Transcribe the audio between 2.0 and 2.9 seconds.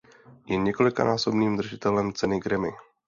ceny Grammy.